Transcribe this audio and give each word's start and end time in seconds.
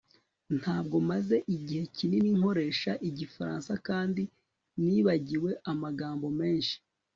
Ntabwo 0.59 0.97
maze 1.09 1.35
igihe 1.55 1.83
kinini 1.95 2.29
nkoresha 2.37 2.91
igifaransa 3.09 3.71
kandi 3.87 4.23
nibagiwe 4.83 5.51
amagambo 5.71 6.27
menshi 6.39 6.75